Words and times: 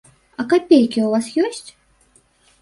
А 0.43 0.45
капейкі 0.53 0.99
ў 1.03 1.09
вас 1.13 1.29
ёсць? 1.45 1.69